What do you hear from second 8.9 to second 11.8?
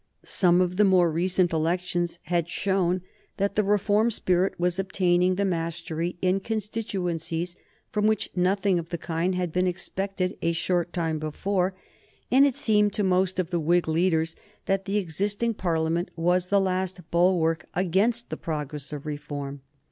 kind had been expected a short time before,